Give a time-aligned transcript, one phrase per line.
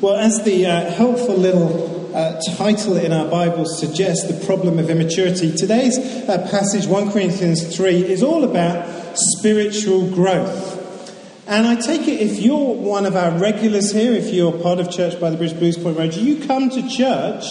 [0.00, 4.88] Well, as the uh, helpful little uh, title in our Bible suggests, the problem of
[4.88, 10.78] immaturity, today's uh, passage, 1 Corinthians 3, is all about spiritual growth.
[11.46, 14.90] And I take it if you're one of our regulars here, if you're part of
[14.90, 17.44] Church by the Bridge Blues Point Road, you come to church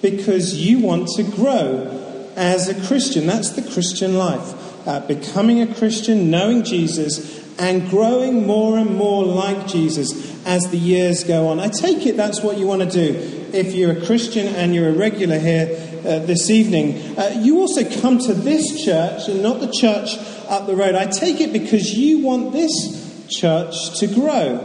[0.00, 3.26] because you want to grow as a Christian.
[3.26, 4.88] That's the Christian life.
[4.88, 10.76] Uh, becoming a Christian, knowing Jesus, and growing more and more like Jesus as the
[10.76, 11.60] years go on.
[11.60, 13.50] I take it that's what you want to do.
[13.52, 15.68] If you're a Christian and you're a regular here
[16.00, 20.16] uh, this evening, uh, you also come to this church and not the church
[20.48, 20.94] up the road.
[20.94, 24.56] I take it because you want this church to grow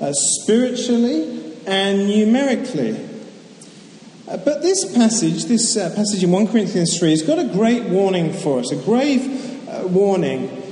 [0.00, 3.10] uh, spiritually and numerically.
[4.26, 7.84] Uh, but this passage, this uh, passage in 1 Corinthians 3, has got a great
[7.84, 10.63] warning for us, a grave uh, warning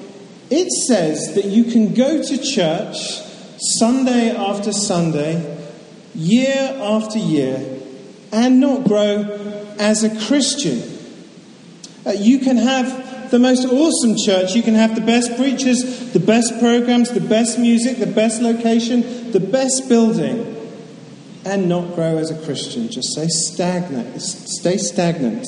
[0.52, 2.96] it says that you can go to church
[3.78, 5.58] Sunday after Sunday,
[6.14, 7.80] year after year,
[8.30, 10.82] and not grow as a Christian.
[12.04, 16.20] Uh, you can have the most awesome church, you can have the best preachers, the
[16.20, 20.54] best programs, the best music, the best location, the best building,
[21.46, 22.90] and not grow as a Christian.
[22.90, 24.20] Just stay stagnant.
[24.20, 25.46] Stay stagnant.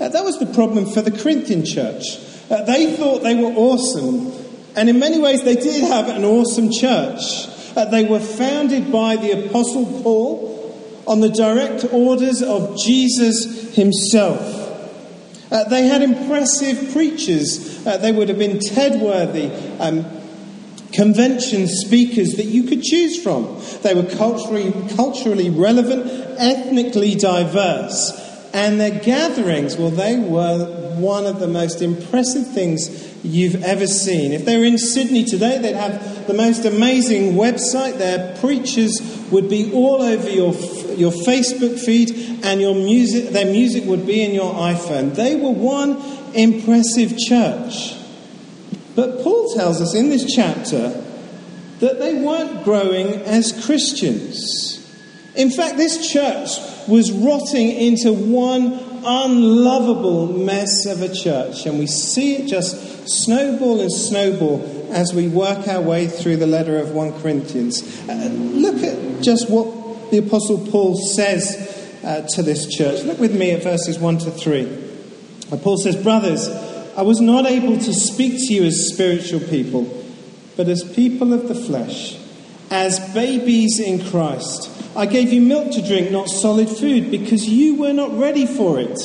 [0.00, 2.18] Uh, that was the problem for the Corinthian church.
[2.54, 4.32] Uh, they thought they were awesome.
[4.76, 7.48] And in many ways, they did have an awesome church.
[7.74, 14.40] Uh, they were founded by the Apostle Paul on the direct orders of Jesus himself.
[15.50, 17.84] Uh, they had impressive preachers.
[17.84, 20.04] Uh, they would have been TED worthy um,
[20.92, 23.60] convention speakers that you could choose from.
[23.82, 26.06] They were culturally, culturally relevant,
[26.38, 28.24] ethnically diverse.
[28.54, 32.88] And their gatherings, well, they were one of the most impressive things
[33.24, 34.30] you've ever seen.
[34.30, 37.98] If they were in Sydney today, they'd have the most amazing website.
[37.98, 38.92] Their preachers
[39.32, 40.52] would be all over your,
[40.94, 45.16] your Facebook feed, and your music, their music would be in your iPhone.
[45.16, 46.00] They were one
[46.34, 47.96] impressive church.
[48.94, 50.90] But Paul tells us in this chapter
[51.80, 54.83] that they weren't growing as Christians.
[55.36, 56.48] In fact, this church
[56.86, 58.72] was rotting into one
[59.04, 65.28] unlovable mess of a church, and we see it just snowball and snowball as we
[65.28, 67.82] work our way through the letter of 1 Corinthians.
[68.08, 73.02] Uh, look at just what the Apostle Paul says uh, to this church.
[73.02, 74.84] Look with me at verses 1 to 3.
[75.50, 76.48] Uh, Paul says, Brothers,
[76.96, 80.04] I was not able to speak to you as spiritual people,
[80.56, 82.16] but as people of the flesh,
[82.70, 84.70] as babies in Christ.
[84.96, 88.78] I gave you milk to drink, not solid food, because you were not ready for
[88.78, 88.98] it.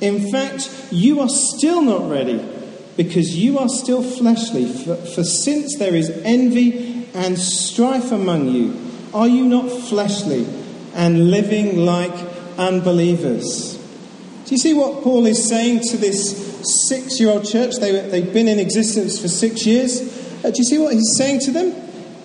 [0.00, 2.44] In fact, you are still not ready,
[2.96, 4.66] because you are still fleshly.
[4.66, 8.76] For, for since there is envy and strife among you,
[9.14, 10.46] are you not fleshly
[10.94, 12.14] and living like
[12.58, 13.76] unbelievers?
[14.44, 17.76] Do you see what Paul is saying to this six year old church?
[17.76, 20.00] They, they've been in existence for six years.
[20.44, 21.72] Uh, do you see what he's saying to them?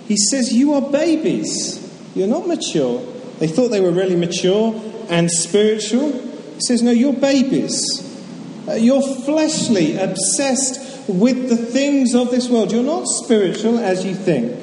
[0.08, 1.87] He says, You are babies.
[2.18, 3.06] You're not mature.
[3.38, 4.74] They thought they were really mature
[5.08, 6.12] and spiritual.
[6.12, 8.04] He says, No, you're babies.
[8.68, 12.72] Uh, you're fleshly, obsessed with the things of this world.
[12.72, 14.58] You're not spiritual as you think.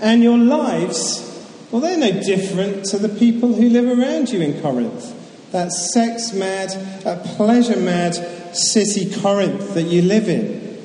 [0.00, 1.24] And your lives,
[1.72, 5.14] well, they're no different to the people who live around you in Corinth.
[5.50, 6.70] That sex mad,
[7.04, 8.14] uh, pleasure mad
[8.54, 10.78] city Corinth that you live in.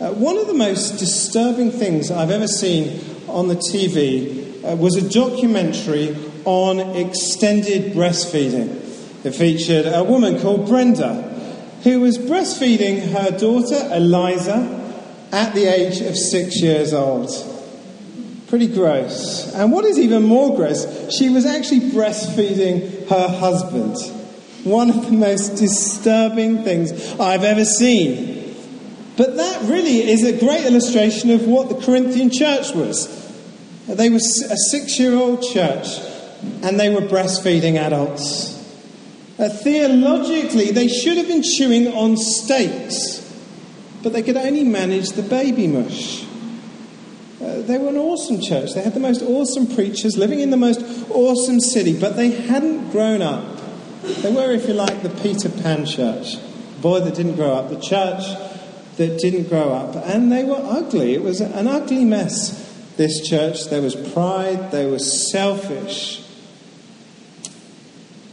[0.00, 4.96] Uh, one of the most disturbing things I've ever seen on the TV Uh, was
[4.96, 8.68] a documentary on extended breastfeeding.
[9.24, 11.30] It featured a woman called Brenda
[11.82, 14.78] who was breastfeeding her daughter Eliza
[15.32, 17.30] at the age of six years old.
[18.46, 19.52] Pretty gross.
[19.54, 23.96] And what is even more gross, she was actually breastfeeding her husband.
[24.64, 28.54] One of the most disturbing things I've ever seen.
[29.16, 33.21] But that really is a great illustration of what the Corinthian church was.
[33.88, 35.98] They were a six year old church
[36.62, 38.52] and they were breastfeeding adults.
[39.38, 43.18] Uh, theologically, they should have been chewing on steaks,
[44.02, 46.24] but they could only manage the baby mush.
[47.42, 48.74] Uh, they were an awesome church.
[48.74, 50.80] They had the most awesome preachers living in the most
[51.10, 53.58] awesome city, but they hadn't grown up.
[54.02, 56.36] They were, if you like, the Peter Pan church.
[56.80, 58.22] Boy that didn't grow up, the church
[58.96, 59.96] that didn't grow up.
[60.06, 61.14] And they were ugly.
[61.14, 62.61] It was an ugly mess
[62.96, 63.68] this church.
[63.68, 66.22] There was pride, they were selfish.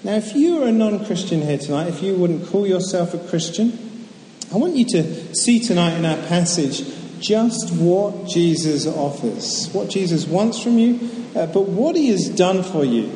[0.03, 3.19] Now, if you are a non Christian here tonight, if you wouldn't call yourself a
[3.19, 4.07] Christian,
[4.53, 6.83] I want you to see tonight in our passage
[7.19, 12.63] just what Jesus offers, what Jesus wants from you, uh, but what he has done
[12.63, 13.11] for you.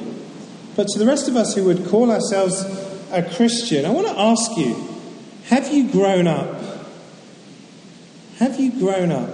[0.75, 2.63] But to the rest of us who would call ourselves
[3.11, 4.89] a Christian, I want to ask you
[5.45, 6.61] have you grown up?
[8.37, 9.29] Have you grown up?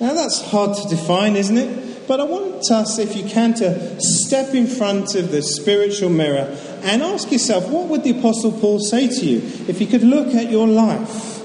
[0.00, 2.06] Now that's hard to define, isn't it?
[2.08, 6.56] But I want us, if you can, to step in front of the spiritual mirror
[6.82, 10.28] and ask yourself what would the Apostle Paul say to you if he could look
[10.34, 11.44] at your life?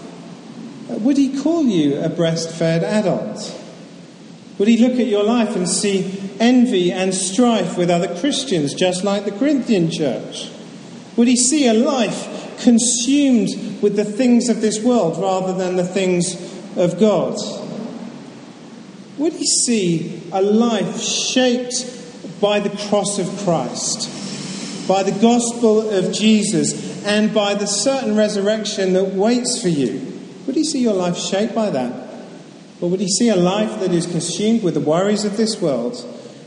[0.88, 3.60] Would he call you a breastfed adult?
[4.58, 9.04] Would he look at your life and see envy and strife with other Christians, just
[9.04, 10.50] like the Corinthian church?
[11.18, 15.84] Would he see a life consumed with the things of this world rather than the
[15.84, 16.36] things
[16.78, 17.38] of God?
[19.18, 26.12] Would he see a life shaped by the cross of Christ, by the gospel of
[26.12, 30.21] Jesus, and by the certain resurrection that waits for you?
[30.48, 32.04] Would he see your life shaped by that?
[32.81, 35.95] Or would he see a life that is consumed with the worries of this world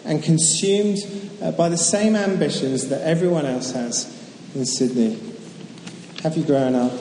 [0.04, 0.98] and consumed
[1.40, 4.04] uh, by the same ambitions that everyone else has
[4.54, 5.18] in Sydney?
[6.22, 6.92] Have you grown up?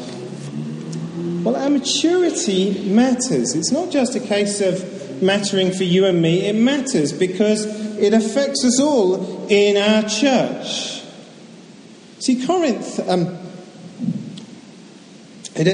[1.44, 3.56] Well, our maturity matters.
[3.56, 7.66] It's not just a case of mattering for you and me, it matters because
[7.98, 11.04] it affects us all in our church.
[12.20, 13.00] See, Corinth.
[13.08, 13.40] Um,
[15.56, 15.68] it,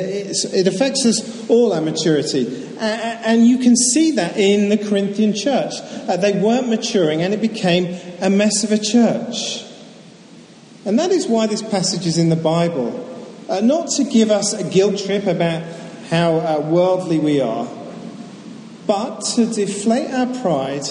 [0.54, 2.68] it, affects us all, our maturity.
[2.80, 5.74] And you can see that in the Corinthian church.
[6.08, 9.66] Uh, they weren't maturing and it became a mess of a church.
[10.86, 13.08] And that is why this passage is in the Bible.
[13.50, 15.64] Uh, not to give us a guilt trip about
[16.10, 17.66] how uh, worldly we are,
[18.88, 20.88] but to deflate our pride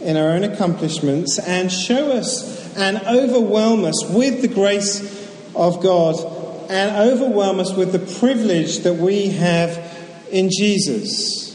[0.00, 5.00] in our own accomplishments and show us and overwhelm us with the grace
[5.54, 6.16] of God
[6.70, 9.78] and overwhelm us with the privilege that we have
[10.30, 11.50] in Jesus.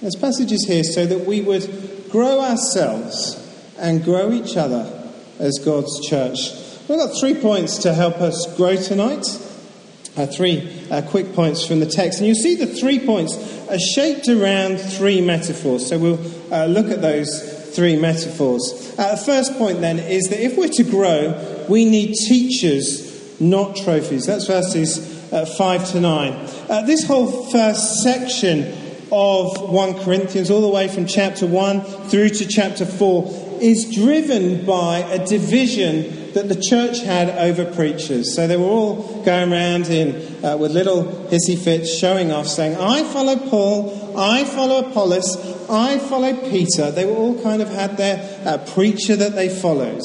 [0.00, 3.40] This passages here so that we would grow ourselves
[3.78, 6.38] and grow each other as God's church.
[6.88, 9.26] We've got three points to help us grow tonight.
[10.16, 12.20] Uh, three uh, quick points from the text.
[12.20, 13.36] And you'll see the three points
[13.68, 15.88] are shaped around three metaphors.
[15.88, 16.20] So we'll
[16.52, 18.94] uh, look at those three metaphors.
[18.96, 23.76] Uh, the first point then is that if we're to grow, we need teachers not
[23.76, 24.26] trophies.
[24.26, 26.32] That's verses uh, 5 to 9.
[26.68, 28.72] Uh, this whole first section
[29.10, 34.64] of 1 Corinthians, all the way from chapter 1 through to chapter 4, is driven
[34.64, 38.34] by a division that the church had over preachers.
[38.34, 42.76] So they were all going around in, uh, with little hissy fits, showing off, saying,
[42.76, 45.36] I follow Paul, I follow Apollos,
[45.70, 46.90] I follow Peter.
[46.90, 50.02] They were all kind of had their uh, preacher that they followed.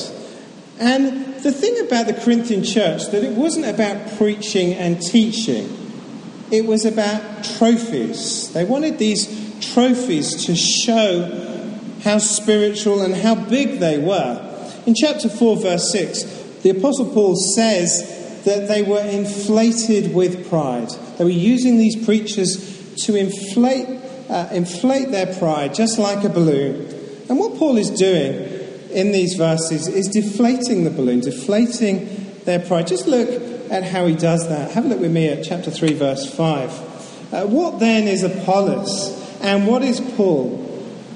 [0.80, 5.76] And the thing about the Corinthian church that it wasn't about preaching and teaching.
[6.52, 8.52] It was about trophies.
[8.54, 9.28] They wanted these
[9.74, 11.58] trophies to show
[12.04, 14.49] how spiritual and how big they were.
[14.90, 16.24] In chapter 4, verse 6,
[16.64, 20.90] the Apostle Paul says that they were inflated with pride.
[21.20, 23.88] They were using these preachers to inflate,
[24.30, 26.88] uh, inflate their pride, just like a balloon.
[27.30, 28.34] And what Paul is doing
[28.90, 32.10] in these verses is deflating the balloon, deflating
[32.46, 32.88] their pride.
[32.88, 33.30] Just look
[33.72, 34.72] at how he does that.
[34.72, 37.32] Have a look with me at chapter 3, verse 5.
[37.32, 40.66] Uh, what then is Apollos and what is Paul?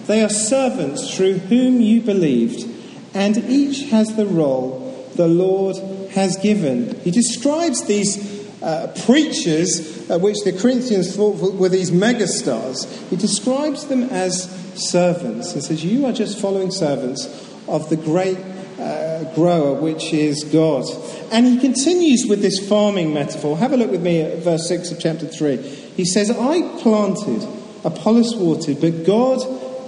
[0.06, 2.70] They are servants through whom you believed,
[3.14, 4.82] and each has the role
[5.16, 5.78] the Lord
[6.12, 7.00] has given.
[7.02, 13.88] He describes these uh, preachers, uh, which the Corinthians thought were these megastars, he describes
[13.88, 15.54] them as servants.
[15.54, 17.26] He says, You are just following servants
[17.68, 18.38] of the great
[18.80, 20.86] uh, grower, which is God.
[21.32, 23.58] And he continues with this farming metaphor.
[23.58, 25.58] Have a look with me at verse 6 of chapter 3.
[25.58, 27.48] He says, I planted,
[27.84, 29.42] Apollos watered, but God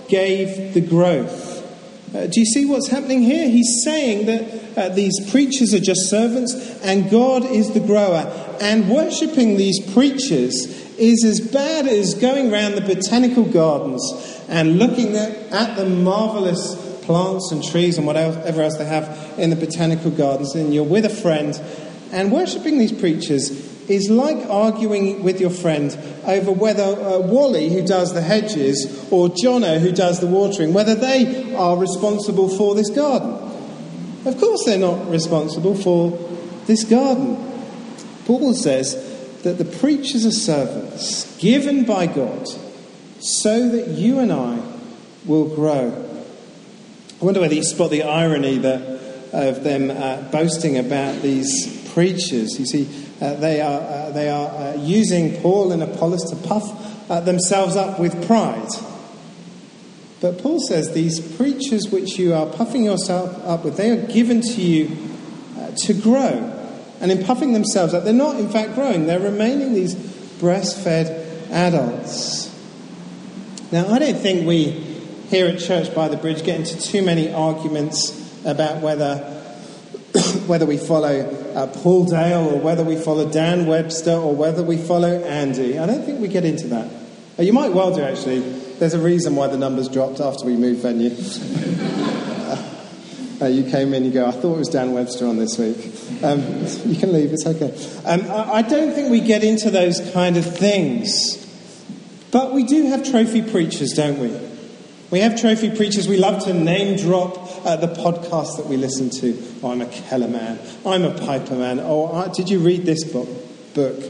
[0.10, 1.54] gave the growth.
[2.15, 3.50] Uh, do you see what's happening here?
[3.50, 8.31] He's saying that uh, these preachers are just servants and God is the grower.
[8.62, 10.53] And worshipping these preachers
[10.98, 14.01] is as bad as going around the botanical gardens
[14.48, 19.50] and looking at, at the marvelous plants and trees and whatever else they have in
[19.50, 21.62] the botanical gardens, and you're with a friend,
[22.13, 27.86] and worshipping these preachers is like arguing with your friend over whether uh, Wally, who
[27.86, 32.89] does the hedges, or Jono, who does the watering, whether they are responsible for this
[32.89, 33.34] garden.
[34.25, 36.12] Of course, they're not responsible for
[36.65, 37.38] this garden.
[38.25, 38.96] Paul says
[39.44, 42.48] that the preachers are servants given by God
[43.20, 44.60] so that you and I
[45.25, 46.06] will grow
[47.22, 48.82] I wonder whether you spot the irony that,
[49.32, 52.60] of them uh, boasting about these preachers.
[52.60, 57.19] You see, they are, uh, they are uh, using Paul and Apollos to puff uh,
[57.22, 58.67] themselves up with pride.
[60.22, 64.41] But Paul says these preachers which you are puffing yourself up with, they are given
[64.41, 64.98] to you
[65.57, 66.51] uh, to grow.
[67.00, 72.51] And in puffing themselves up, they're not in fact growing, they're remaining these breastfed adults.
[73.72, 74.72] Now, I don't think we
[75.29, 79.35] here at Church by the Bridge get into too many arguments about whether,
[80.48, 81.22] whether we follow
[81.56, 85.80] uh, Paul Dale or whether we follow Dan Webster or whether we follow Andy.
[85.80, 86.92] I don't think we get into that.
[87.38, 88.39] Uh, you might well do, actually.
[88.39, 91.10] There's a reason why the numbers dropped after we moved venue.
[93.42, 95.77] uh, you came in, you go, I thought it was Dan Webster on this week.
[96.24, 96.42] Um,
[96.86, 97.74] you can leave, it's okay.
[98.06, 101.42] Um, I don't think we get into those kind of things.
[102.32, 104.54] But we do have trophy preachers, don't we?
[105.12, 106.07] We have trophy preachers.
[106.07, 109.38] We love to name drop uh, the podcast that we listen to.
[109.62, 110.59] Oh, I'm a Keller man.
[110.85, 111.79] I'm a Piper man.
[111.79, 113.29] Oh, did you read this book?
[113.75, 114.03] Book.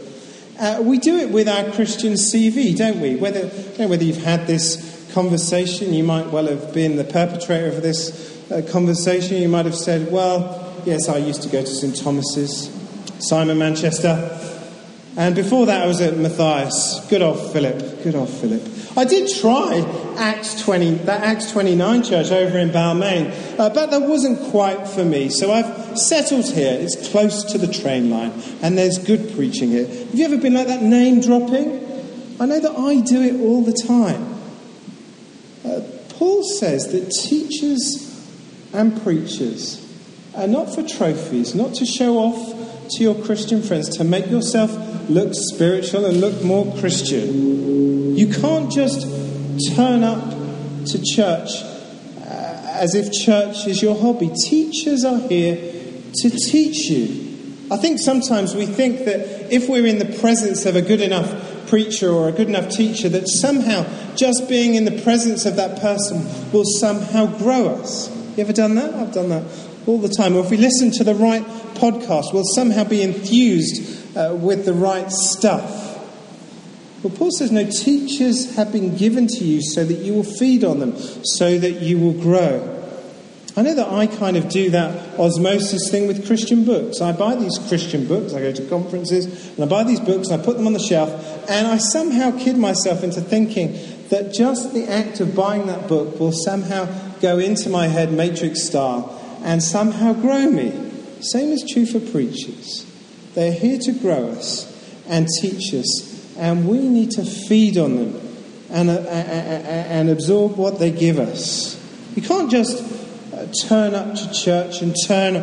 [0.58, 3.18] Uh, we do it with our Christian CV, don't we?
[3.18, 7.68] Whether, you know, whether you've had this conversation, you might well have been the perpetrator
[7.68, 9.42] of this uh, conversation.
[9.42, 11.98] You might have said, Well, yes, I used to go to St.
[12.02, 12.72] Thomas's,
[13.20, 14.40] Simon Manchester.
[15.18, 17.06] And before that, I was at Matthias.
[17.10, 18.04] Good old Philip.
[18.04, 18.62] Good old Philip.
[18.98, 19.80] I did try
[20.18, 25.04] Acts 20, that Acts 29 church over in Balmain, uh, but that wasn't quite for
[25.04, 25.30] me.
[25.30, 26.78] So I've settled here.
[26.80, 29.86] It's close to the train line, and there's good preaching here.
[29.86, 31.84] Have you ever been like that name dropping?
[32.40, 34.34] I know that I do it all the time.
[35.66, 38.06] Uh, Paul says that teachers
[38.72, 39.82] and preachers
[40.36, 44.72] are not for trophies, not to show off to your Christian friends, to make yourself
[45.10, 48.16] look spiritual and look more Christian.
[48.16, 49.02] You can't just
[49.76, 50.24] turn up
[50.86, 54.32] to church uh, as if church is your hobby.
[54.46, 55.56] Teachers are here
[56.14, 57.24] to teach you.
[57.72, 61.68] I think sometimes we think that if we're in the presence of a good enough
[61.68, 65.82] preacher or a good enough teacher, that somehow just being in the presence of that
[65.82, 68.10] person will somehow grow us.
[68.38, 68.94] You ever done that?
[68.94, 69.44] I've done that
[69.88, 70.36] all the time.
[70.36, 71.44] Or if we listen to the right
[71.76, 75.86] podcast, we'll somehow be enthused uh, with the right stuff.
[77.04, 80.64] Well, Paul says, No, teachers have been given to you so that you will feed
[80.64, 82.72] on them, so that you will grow.
[83.58, 87.00] I know that I kind of do that osmosis thing with Christian books.
[87.00, 90.42] I buy these Christian books, I go to conferences, and I buy these books, and
[90.42, 91.10] I put them on the shelf,
[91.50, 93.78] and I somehow kid myself into thinking
[94.10, 96.86] that just the act of buying that book will somehow
[97.22, 100.85] go into my head, matrix style, and somehow grow me.
[101.22, 102.86] Same is true for preachers.
[103.34, 104.72] They're here to grow us
[105.08, 108.22] and teach us, and we need to feed on them
[108.70, 111.82] and, uh, and absorb what they give us.
[112.16, 112.82] You can't just
[113.34, 115.36] uh, turn up to church and turn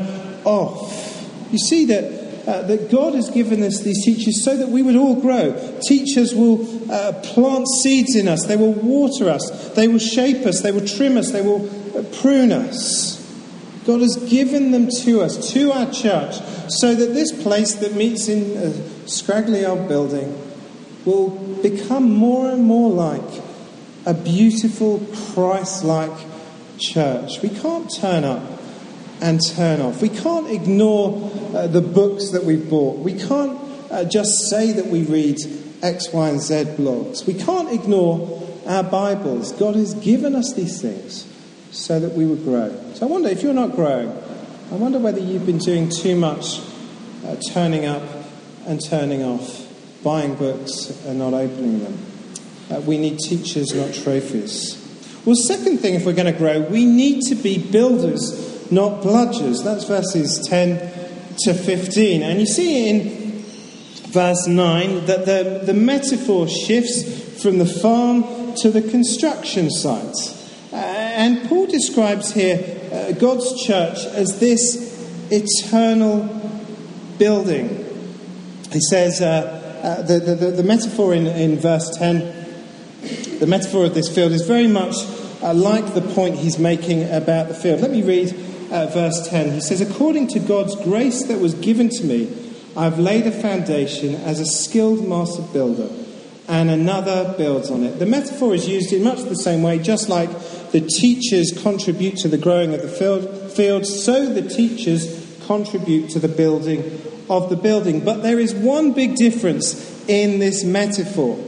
[0.44, 1.48] off.
[1.50, 2.22] You see that.
[2.42, 5.78] Uh, that God has given us these teachers so that we would all grow.
[5.86, 10.60] Teachers will uh, plant seeds in us, they will water us, they will shape us,
[10.60, 11.64] they will trim us, they will
[11.96, 13.21] uh, prune us.
[13.84, 16.36] God has given them to us, to our church,
[16.68, 20.38] so that this place that meets in a scraggly old building
[21.04, 21.30] will
[21.62, 23.42] become more and more like
[24.06, 26.12] a beautiful, Christ like
[26.78, 27.42] church.
[27.42, 28.42] We can't turn up
[29.20, 30.00] and turn off.
[30.00, 32.98] We can't ignore uh, the books that we've bought.
[32.98, 33.58] We can't
[33.90, 35.38] uh, just say that we read
[35.82, 37.26] X, Y, and Z blogs.
[37.26, 39.52] We can't ignore our Bibles.
[39.52, 41.31] God has given us these things
[41.72, 42.70] so that we would grow.
[42.94, 44.10] So I wonder if you're not growing,
[44.70, 46.60] I wonder whether you've been doing too much
[47.24, 48.02] uh, turning up
[48.66, 49.66] and turning off,
[50.04, 51.98] buying books and not opening them.
[52.70, 54.78] Uh, we need teachers, not trophies.
[55.24, 59.64] Well, second thing, if we're going to grow, we need to be builders, not bludgers.
[59.64, 60.78] That's verses 10
[61.44, 62.22] to 15.
[62.22, 63.42] And you see in
[64.10, 70.41] verse 9 that the, the metaphor shifts from the farm to the construction site.
[71.22, 76.24] And Paul describes here uh, God's church as this eternal
[77.16, 77.68] building.
[78.72, 83.94] He says uh, uh, the, the, the, metaphor in, in verse 10, the metaphor of
[83.94, 84.96] this field is very much
[85.44, 87.82] uh, like the point he's making about the field.
[87.82, 88.30] Let me read
[88.72, 89.52] uh, verse 10.
[89.52, 92.36] He says, According to God's grace that was given to me,
[92.76, 95.88] I've laid a foundation as a skilled master builder
[96.48, 98.00] and another builds on it.
[98.00, 100.28] The metaphor is used in much the same way, just like
[100.72, 106.18] the teachers contribute to the growing of the field, field, so the teachers contribute to
[106.18, 107.00] the building
[107.30, 108.04] of the building.
[108.04, 111.38] But there is one big difference in this metaphor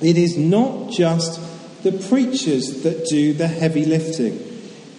[0.00, 1.40] it is not just
[1.82, 4.34] the preachers that do the heavy lifting,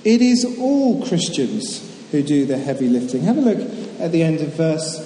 [0.04, 3.22] it is all Christians who do the heavy lifting.
[3.22, 3.60] Have a look
[4.00, 5.02] at the end of verse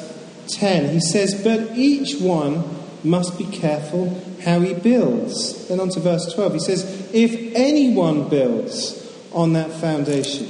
[0.49, 0.93] 10.
[0.93, 2.63] He says, But each one
[3.03, 5.67] must be careful how he builds.
[5.67, 6.53] Then on to verse 12.
[6.53, 8.99] He says, If anyone builds
[9.31, 10.47] on that foundation.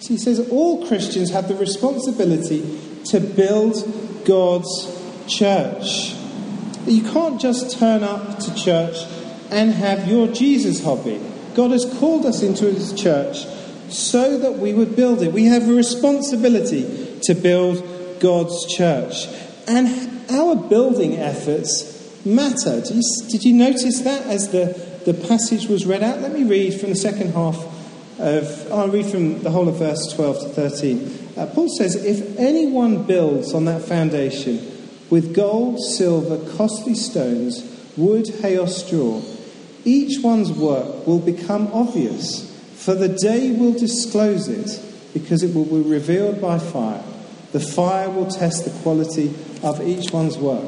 [0.00, 2.62] So he says all Christians have the responsibility
[3.06, 4.68] to build God's
[5.26, 6.14] church.
[6.86, 8.96] You can't just turn up to church
[9.50, 11.20] and have your Jesus hobby.
[11.54, 13.44] God has called us into his church
[13.90, 15.32] so that we would build it.
[15.32, 19.26] We have a responsibility to build God's church.
[19.66, 22.80] And our building efforts matter.
[22.80, 26.20] Did you, did you notice that as the, the passage was read out?
[26.20, 27.56] Let me read from the second half
[28.18, 31.28] of, I'll read from the whole of verse 12 to 13.
[31.36, 34.60] Uh, Paul says, If anyone builds on that foundation
[35.10, 37.62] with gold, silver, costly stones,
[37.96, 39.22] wood, hay, or straw,
[39.84, 42.44] each one's work will become obvious,
[42.74, 44.82] for the day will disclose it,
[45.14, 47.02] because it will be revealed by fire.
[47.52, 49.28] The fire will test the quality
[49.62, 50.64] of each one's work.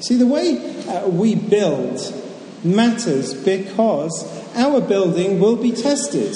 [0.00, 2.00] See, the way uh, we build
[2.64, 4.24] matters because
[4.54, 6.34] our building will be tested.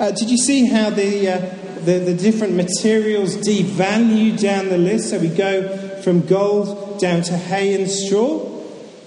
[0.00, 1.38] Uh, did you see how the, uh,
[1.84, 5.10] the, the different materials devalue down the list?
[5.10, 8.52] So we go from gold down to hay and straw.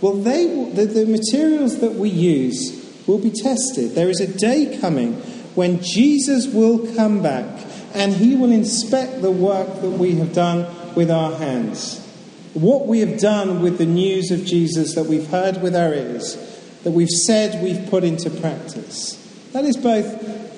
[0.01, 2.75] Well, they, the, the materials that we use
[3.05, 3.95] will be tested.
[3.95, 5.13] There is a day coming
[5.55, 7.45] when Jesus will come back
[7.93, 12.05] and he will inspect the work that we have done with our hands.
[12.53, 16.35] What we have done with the news of Jesus that we've heard with our ears,
[16.83, 19.15] that we've said we've put into practice.
[19.53, 20.05] That is both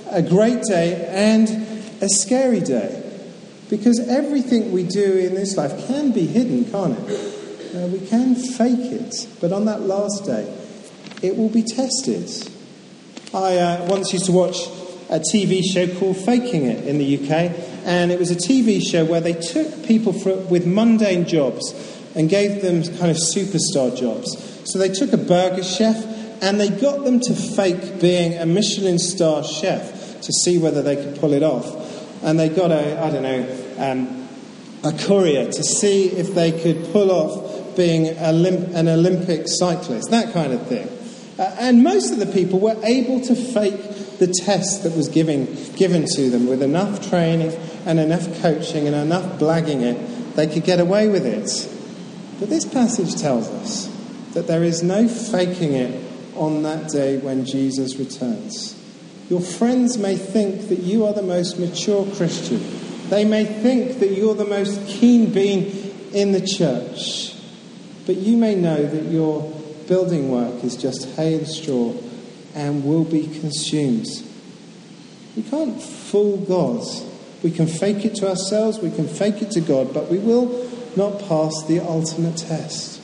[0.10, 1.50] a great day and
[2.02, 2.98] a scary day.
[3.70, 7.76] Because everything we do in this life can be hidden, can't it?
[7.76, 10.54] Uh, we can fake it, but on that last day,
[11.22, 12.30] it will be tested.
[13.34, 14.58] I uh, once used to watch
[15.10, 19.06] a TV show called Faking It in the UK, and it was a TV show
[19.06, 21.74] where they took people for, with mundane jobs
[22.16, 24.38] and gave them kind of superstar jobs.
[24.72, 26.04] So they took a burger chef
[26.42, 30.96] and they got them to fake being a Michelin star chef to see whether they
[30.96, 32.24] could pull it off.
[32.24, 34.28] And they got a, I don't know, um,
[34.84, 40.54] a courier to see if they could pull off being an Olympic cyclist, that kind
[40.54, 40.90] of thing.
[41.40, 45.46] Uh, and most of the people were able to fake the test that was giving,
[45.76, 47.52] given to them with enough training
[47.86, 51.70] and enough coaching and enough blagging it, they could get away with it.
[52.40, 53.88] But this passage tells us
[54.34, 56.04] that there is no faking it
[56.36, 58.78] on that day when Jesus returns.
[59.30, 62.62] Your friends may think that you are the most mature Christian.
[63.10, 65.66] They may think that you're the most keen being
[66.14, 67.36] in the church.
[68.06, 69.42] But you may know that your
[69.88, 71.94] building work is just hay and straw
[72.56, 74.08] and will be consumed.
[75.36, 76.86] You can't fool God.
[77.44, 80.70] We can fake it to ourselves, we can fake it to God, but we will
[80.96, 83.02] not pass the ultimate test.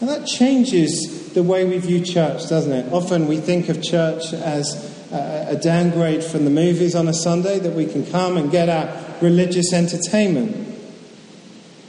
[0.00, 2.92] And that changes the way we view church, doesn't it?
[2.92, 7.74] Often we think of church as a downgrade from the movies on a Sunday, that
[7.74, 10.56] we can come and get our religious entertainment.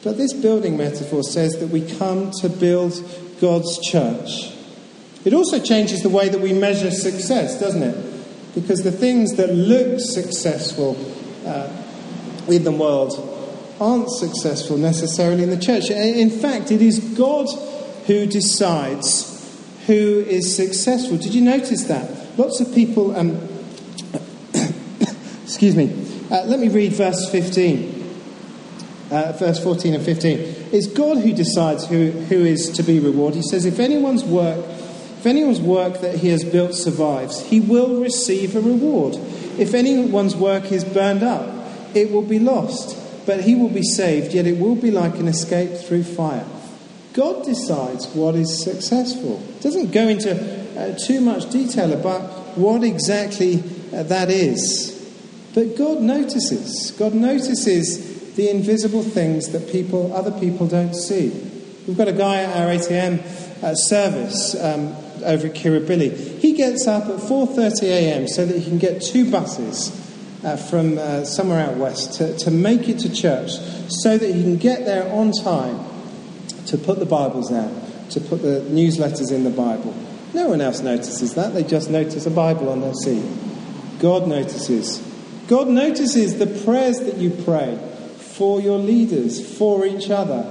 [0.03, 3.01] But this building metaphor says that we come to build
[3.39, 4.53] God's church.
[5.25, 8.53] It also changes the way that we measure success, doesn't it?
[8.53, 10.93] Because the things that look successful
[11.45, 11.71] uh,
[12.47, 13.29] in the world
[13.79, 15.89] aren't successful necessarily in the church.
[15.89, 17.47] In fact, it is God
[18.07, 19.33] who decides
[19.87, 21.17] who is successful.
[21.17, 22.37] Did you notice that?
[22.37, 23.15] Lots of people.
[23.15, 23.35] Um,
[25.43, 25.91] excuse me.
[26.31, 28.01] Uh, let me read verse 15.
[29.11, 30.39] Uh, verse 14 and 15.
[30.71, 33.43] It's God who decides who, who is to be rewarded.
[33.43, 34.65] He says, if anyone's work,
[35.19, 39.15] if anyone's work that he has built survives, he will receive a reward.
[39.57, 41.47] If anyone's work is burned up,
[41.95, 45.27] it will be lost, but he will be saved, yet it will be like an
[45.27, 46.45] escape through fire.
[47.13, 49.41] God decides what is successful.
[49.57, 50.33] It doesn't go into
[50.79, 53.63] uh, too much detail about what exactly
[53.93, 54.91] uh, that is.
[55.53, 56.91] But God notices.
[56.97, 61.29] God notices the invisible things that people, other people don't see.
[61.87, 63.19] We've got a guy at our ATM
[63.61, 66.39] uh, service um, over at Kirribilli.
[66.39, 68.27] He gets up at 4:30 a.m.
[68.27, 69.91] so that he can get two buses
[70.43, 73.51] uh, from uh, somewhere out west to, to make it to church,
[73.87, 75.79] so that he can get there on time
[76.67, 77.71] to put the Bibles out,
[78.11, 79.95] to put the newsletters in the Bible.
[80.33, 81.53] No one else notices that.
[81.53, 83.23] They just notice a Bible on their seat.
[83.99, 84.99] God notices.
[85.47, 87.77] God notices the prayers that you pray
[88.17, 90.45] for your leaders, for each other.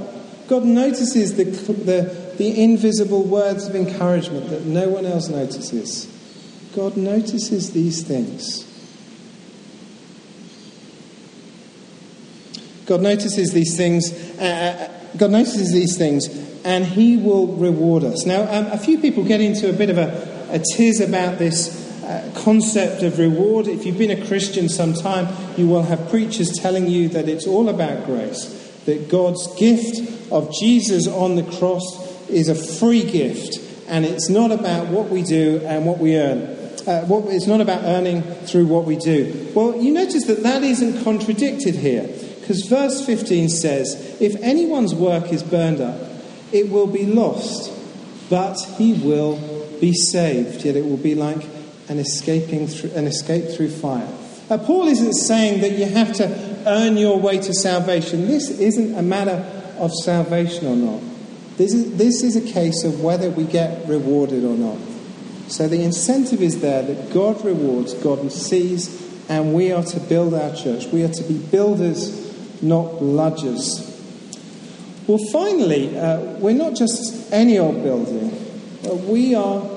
[0.48, 2.02] God notices the, the,
[2.38, 6.06] the invisible words of encouragement that no one else notices.
[6.74, 8.68] God notices these things.
[12.86, 14.12] God notices these things.
[14.38, 16.28] Uh, uh God notices these things
[16.64, 18.24] and he will reward us.
[18.24, 21.82] Now, um, a few people get into a bit of a, a tiz about this
[22.04, 23.66] uh, concept of reward.
[23.66, 27.46] If you've been a Christian some time, you will have preachers telling you that it's
[27.46, 28.46] all about grace,
[28.86, 34.52] that God's gift of Jesus on the cross is a free gift, and it's not
[34.52, 36.40] about what we do and what we earn.
[36.86, 39.50] Uh, what, it's not about earning through what we do.
[39.54, 42.08] Well, you notice that that isn't contradicted here,
[42.40, 46.00] because verse 15 says, If anyone's work is burned up,
[46.52, 47.72] it will be lost,
[48.28, 49.36] but he will
[49.80, 50.64] be saved.
[50.64, 51.46] Yet it will be like
[51.88, 54.08] an escaping through, an escape through fire.
[54.58, 58.26] Paul isn't saying that you have to earn your way to salvation.
[58.26, 59.44] This isn't a matter
[59.78, 61.11] of salvation or not.
[61.56, 64.78] This is, this is a case of whether we get rewarded or not.
[65.48, 70.34] So the incentive is there that God rewards, God sees, and we are to build
[70.34, 70.86] our church.
[70.86, 73.88] We are to be builders, not bludgers.
[75.06, 78.30] Well, finally, uh, we're not just any old building,
[78.88, 79.68] uh, we are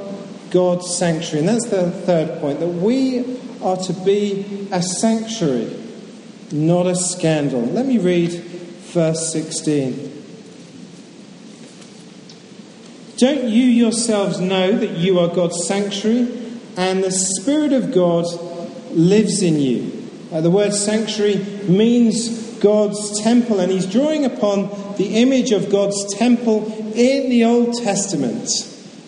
[0.51, 1.39] God's sanctuary.
[1.39, 5.75] And that's the third point that we are to be a sanctuary,
[6.51, 7.61] not a scandal.
[7.61, 10.14] Let me read verse 16.
[13.17, 16.27] Don't you yourselves know that you are God's sanctuary
[16.75, 18.25] and the Spirit of God
[18.91, 20.09] lives in you?
[20.33, 24.63] Uh, the word sanctuary means God's temple, and he's drawing upon
[24.97, 28.49] the image of God's temple in the Old Testament,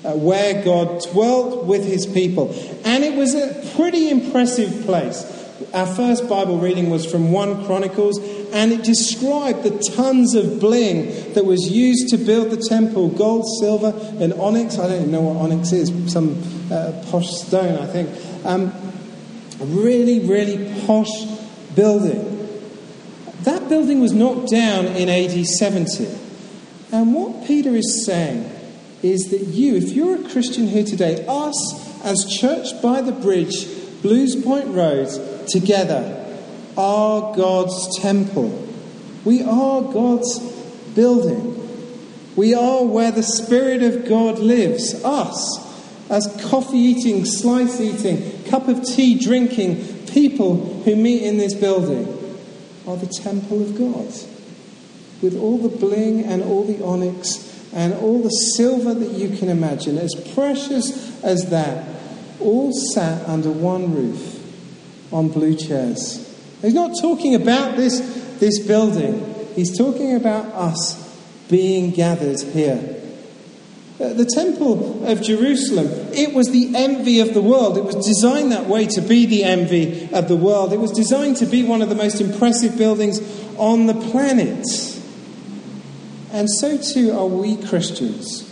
[0.05, 2.55] uh, where God dwelt with his people.
[2.85, 5.36] And it was a pretty impressive place.
[5.73, 8.19] Our first Bible reading was from 1 Chronicles,
[8.53, 13.45] and it described the tons of bling that was used to build the temple gold,
[13.59, 14.77] silver, and onyx.
[14.77, 16.41] I don't even know what onyx is, some
[16.71, 18.09] uh, posh stone, I think.
[18.45, 18.71] Um,
[19.59, 21.25] really, really posh
[21.75, 22.35] building.
[23.41, 26.07] That building was knocked down in AD 70.
[26.91, 28.49] And what Peter is saying
[29.01, 33.67] is that you, if you're a Christian here today, us as Church by the Bridge,
[34.01, 35.07] Blues Point Road,
[35.47, 36.25] together,
[36.77, 38.67] are God's temple.
[39.25, 40.39] We are God's
[40.93, 41.55] building.
[42.35, 45.65] We are where the Spirit of God lives, us,
[46.09, 52.07] as coffee eating, slice eating, cup of tea drinking people who meet in this building
[52.87, 54.13] are the temple of God.
[55.21, 59.49] With all the bling and all the onyx and all the silver that you can
[59.49, 61.87] imagine, as precious as that,
[62.39, 64.36] all sat under one roof
[65.11, 66.23] on blue chairs.
[66.61, 67.99] He's not talking about this,
[68.39, 71.05] this building, he's talking about us
[71.49, 72.95] being gathered here.
[73.97, 77.79] The Temple of Jerusalem, it was the envy of the world.
[77.79, 80.71] It was designed that way to be the envy of the world.
[80.71, 83.19] It was designed to be one of the most impressive buildings
[83.57, 84.63] on the planet.
[86.31, 88.43] And so too are we Christians,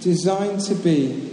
[0.00, 1.30] designed to be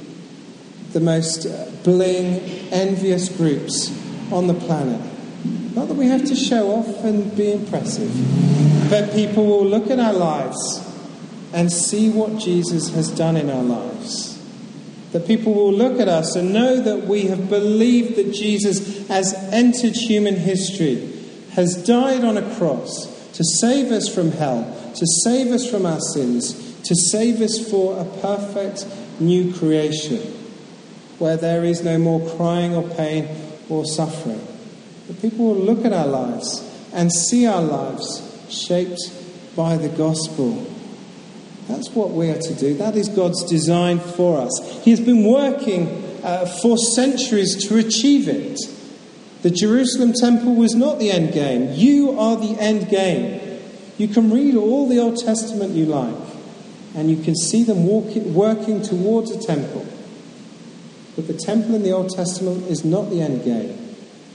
[0.91, 1.48] the most
[1.84, 2.41] bling,
[2.72, 3.89] envious groups
[4.32, 5.02] on the planet.
[5.76, 8.12] Not that we have to show off and be impressive,
[8.89, 10.86] but people will look at our lives
[11.54, 14.38] and see what Jesus has done in our lives.
[15.12, 19.34] That people will look at us and know that we have believed that Jesus has
[19.52, 21.13] entered human history,
[21.54, 24.63] has died on a cross to save us from hell,
[24.96, 28.86] to save us from our sins, to save us for a perfect
[29.20, 30.18] new creation
[31.20, 33.28] where there is no more crying or pain
[33.70, 34.46] or suffering.
[35.08, 39.00] That people will look at our lives and see our lives shaped
[39.56, 40.66] by the gospel
[41.70, 42.74] that's what we are to do.
[42.74, 44.82] That is God's design for us.
[44.84, 45.88] He has been working
[46.24, 48.58] uh, for centuries to achieve it.
[49.44, 51.72] The Jerusalem temple was not the end game.
[51.76, 53.62] You are the end game.
[54.00, 56.16] You can read all the Old Testament you like,
[56.96, 59.86] and you can see them walking, working towards a temple.
[61.20, 63.78] But the temple in the Old Testament is not the end game.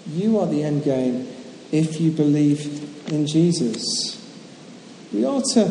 [0.07, 1.27] You are the end game
[1.73, 4.21] if you believe in Jesus.
[5.11, 5.65] We are to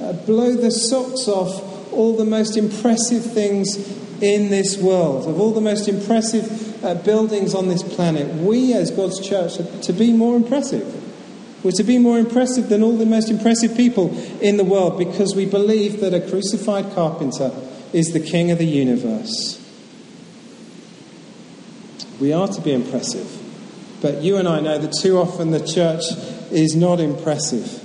[0.00, 3.76] uh, blow the socks off all the most impressive things
[4.20, 8.26] in this world, of all the most impressive uh, buildings on this planet.
[8.34, 10.84] We, as God's church, are to be more impressive.
[11.62, 15.36] We're to be more impressive than all the most impressive people in the world because
[15.36, 17.52] we believe that a crucified carpenter
[17.92, 19.62] is the king of the universe.
[22.20, 23.42] We are to be impressive.
[24.00, 26.02] But you and I know that too often the church
[26.50, 27.82] is not impressive.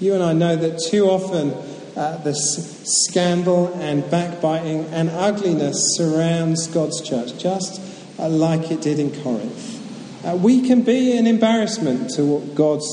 [0.00, 1.52] You and I know that too often
[1.96, 7.80] uh, the scandal and backbiting and ugliness surrounds God's church, just
[8.18, 10.24] uh, like it did in Corinth.
[10.24, 12.84] Uh, we can be an embarrassment to God's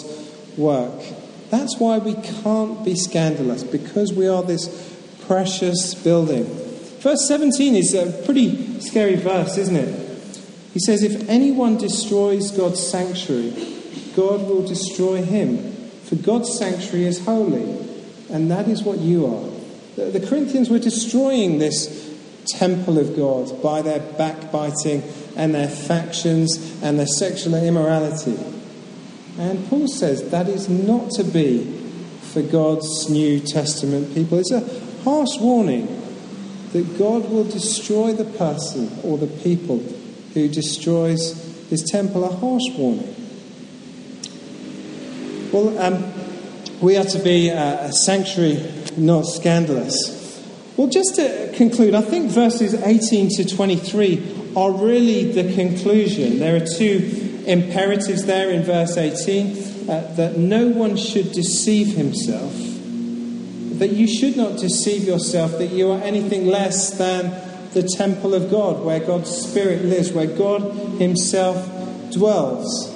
[0.57, 1.01] work.
[1.49, 4.67] That's why we can't be scandalous, because we are this
[5.25, 6.45] precious building.
[6.99, 10.00] Verse 17 is a pretty scary verse, isn't it?
[10.73, 13.51] He says, If anyone destroys God's sanctuary,
[14.15, 15.73] God will destroy him.
[16.03, 17.77] For God's sanctuary is holy,
[18.29, 19.51] and that is what you are.
[20.09, 22.09] The, Corinthians were destroying this
[22.47, 25.03] temple of God by their backbiting
[25.35, 28.37] and their factions and their sexual immorality.
[29.37, 31.63] And Paul says that is not to be
[32.33, 34.39] for God's New Testament people.
[34.39, 34.67] It's a
[35.03, 35.87] harsh warning
[36.71, 39.83] that God will destroy the person or the people
[40.33, 41.33] who destroys
[41.69, 42.23] his temple.
[42.23, 43.15] A harsh warning.
[45.51, 46.13] Well, um,
[46.81, 48.63] we are to be a, a sanctuary,
[48.97, 50.21] not scandalous.
[50.77, 56.39] Well, just to conclude, I think verses 18 to 23 are really the conclusion.
[56.39, 62.53] There are two imperatives there in verse 18 uh, that no one should deceive himself,
[63.79, 68.51] that you should not deceive yourself, that you are anything less than the temple of
[68.51, 70.61] God, where God's Spirit lives, where God
[70.99, 71.67] Himself
[72.11, 72.91] dwells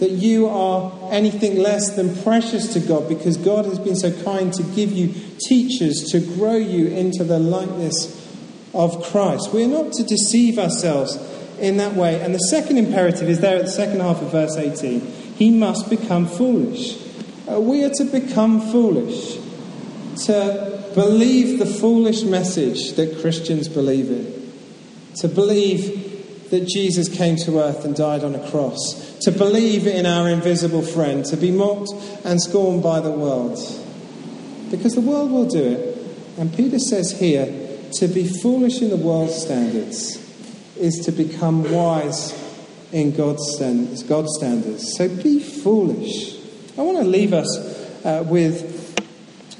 [0.00, 4.52] that you are anything less than precious to God because God has been so kind
[4.52, 8.12] to give you teachers to grow you into the likeness
[8.74, 9.52] of Christ.
[9.52, 11.16] We're not to deceive ourselves
[11.58, 12.20] in that way.
[12.20, 15.00] And the second imperative is there at the second half of verse 18
[15.36, 16.98] He must become foolish.
[17.50, 19.38] Uh, we are to become foolish,
[20.26, 24.52] to believe the foolish message that Christians believe in,
[25.16, 30.06] to believe that Jesus came to earth and died on a cross, to believe in
[30.06, 31.92] our invisible friend, to be mocked
[32.24, 33.58] and scorned by the world.
[34.70, 35.98] Because the world will do it.
[36.38, 37.46] And Peter says here
[37.92, 40.22] to be foolish in the world's standards
[40.76, 42.34] is to become wise
[42.92, 44.02] in God's standards.
[44.02, 44.96] God's standards.
[44.96, 46.38] So be foolish.
[46.78, 47.58] I want to leave us
[48.04, 48.75] uh, with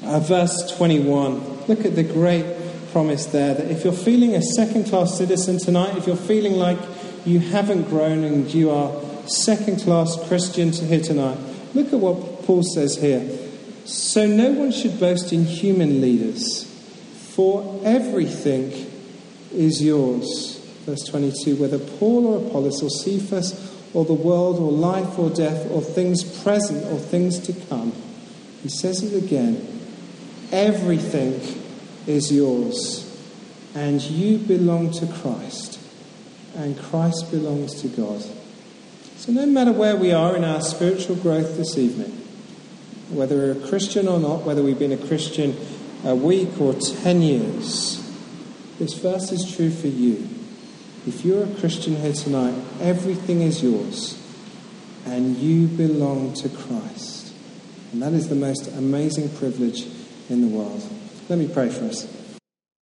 [0.07, 1.65] uh, verse 21.
[1.67, 2.45] Look at the great
[2.91, 6.79] promise there that if you're feeling a second class citizen tonight, if you're feeling like
[7.25, 8.91] you haven't grown and you are
[9.27, 11.37] second class Christian here tonight,
[11.73, 13.29] look at what Paul says here.
[13.85, 16.63] So no one should boast in human leaders,
[17.35, 18.71] for everything
[19.53, 20.57] is yours.
[20.85, 25.69] Verse 22 whether Paul or Apollos or Cephas or the world or life or death
[25.71, 27.93] or things present or things to come.
[28.63, 29.76] He says it again.
[30.51, 31.41] Everything
[32.07, 33.03] is yours,
[33.75, 35.77] and you belong to Christ,
[36.55, 38.21] and Christ belongs to God.
[39.17, 42.11] So, no matter where we are in our spiritual growth this evening,
[43.09, 45.57] whether we're a Christian or not, whether we've been a Christian
[46.05, 48.01] a week or ten years,
[48.79, 50.29] this verse is true for you.
[51.05, 54.17] If you're a Christian here tonight, everything is yours,
[55.05, 57.33] and you belong to Christ.
[57.91, 59.87] And that is the most amazing privilege
[60.29, 60.81] in the world.
[61.29, 62.16] Let me pray for us.